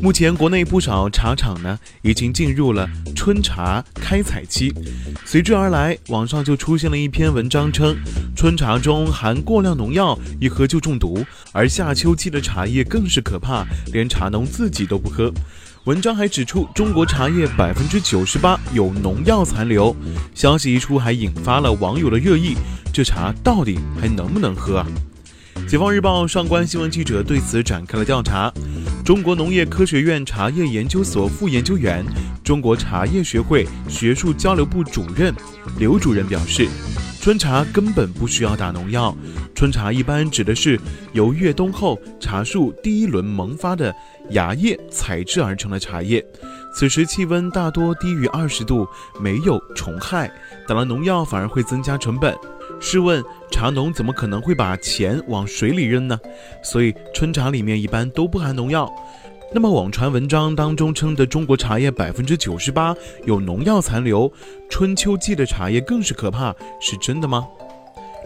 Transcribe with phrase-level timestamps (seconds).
[0.00, 4.72] 目前，国内不少茶厂呢已经进入了春茶开采期，
[5.24, 7.96] 随之而来，网上就出现了一篇文章称，
[8.36, 15.32] 春茶中含过量农药，一喝就中毒，而夏秋季的茶叶更是可怕，连茶农自己都不喝。
[15.84, 19.96] 文章还指出，中国茶叶百分之九十八有农药残留。
[20.34, 22.54] 消息一出，还引发了网友的热议，
[22.92, 24.86] 这茶到底还能不能喝啊？
[25.66, 28.52] 解放日报上官新闻记者对此展开了调查。
[29.06, 32.04] 中国农业科学院茶叶研究所副研究员、
[32.42, 35.32] 中国茶叶学会学术交流部主任
[35.78, 36.66] 刘主任表示，
[37.20, 39.16] 春茶根本不需要打农药。
[39.54, 40.76] 春茶一般指的是
[41.12, 43.94] 由越冬后茶树第一轮萌发的
[44.30, 46.20] 芽叶采制而成的茶叶，
[46.74, 48.88] 此时气温大多低于二十度，
[49.20, 50.28] 没有虫害，
[50.66, 52.36] 打了农药反而会增加成本。
[52.80, 56.18] 试问茶农怎么可能会把钱往水里扔呢？
[56.62, 58.90] 所以春茶里面一般都不含农药。
[59.54, 64.30] 那么网传文章当中称的中国茶叶百分之九十八有农药残留，
[64.68, 67.46] 春秋季的茶叶更是可怕，是真的吗？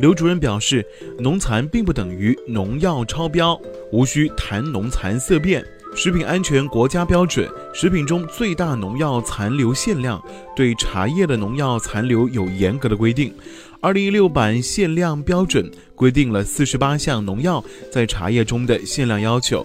[0.00, 0.84] 刘主任表示，
[1.20, 3.58] 农残并不等于农药超标，
[3.92, 5.64] 无需谈农残色变。
[5.96, 10.20] 食品安全国家标准，食品中最大农药残留限量，
[10.54, 13.32] 对茶叶的农药残留有严格的规定。
[13.80, 19.64] 二零一六版限量标准规定了四十八项农药在茶叶中的限量要求，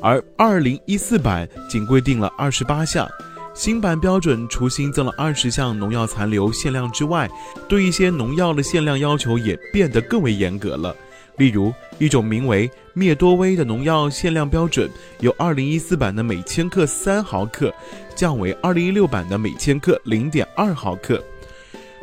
[0.00, 3.06] 而二零一四版仅规定了二十八项。
[3.52, 7.28] 新版标准除新增了二十项农药残留限量之外，
[7.68, 10.96] 对一些农药的限量要求也变得更为严格了。
[11.36, 14.90] 例如，一种名为灭多威的农药限量标准，
[15.20, 17.70] 由二零一四版的每千克三毫克
[18.14, 21.22] 降为二零一六版的每千克零点二毫克。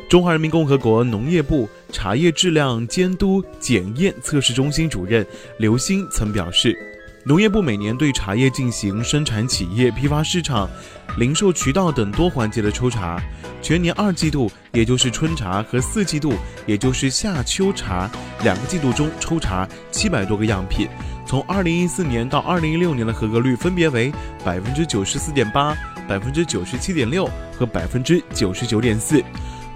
[0.07, 5.25] 中华人民共和国农业部茶叶质量监督检验测试中心主任
[5.57, 6.77] 刘星曾表示，
[7.25, 10.69] 农业部每年对茶叶进行生产企业、批发市场、
[11.17, 13.17] 零售渠道等多环节的抽查。
[13.61, 16.33] 全年二季度，也就是春茶和四季度，
[16.65, 18.11] 也就是夏秋茶
[18.43, 20.89] 两个季度中抽查七百多个样品，
[21.25, 24.11] 从二零一四年到二零一六年的合格率分别为
[24.43, 25.73] 百分之九十四点八、
[26.09, 29.23] 百分之九十七点六和百分之九十九点四。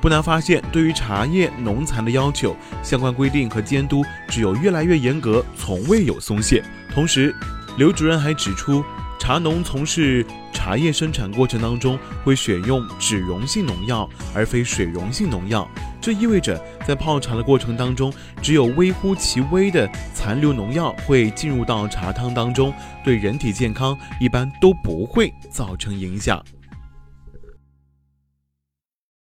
[0.02, 2.54] 不难发现，对于茶叶农残的要求，
[2.84, 6.62] 相关规定和监督只有越来越严格，从未有松懈。
[6.98, 7.32] 同时，
[7.78, 8.84] 刘主任还指出，
[9.20, 15.70] 茶农从事茶叶生产过程当中会选用脂溶性农药而非水溶性农药，
[16.02, 26.44] 这意味着在泡茶的过程当中，只有微乎其微的残留农药会进入到茶汤当中，对人体健康一般都不会造成影响。